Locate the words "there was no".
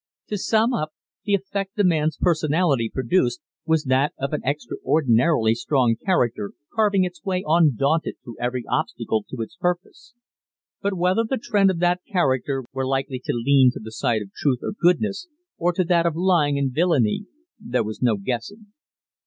17.59-18.17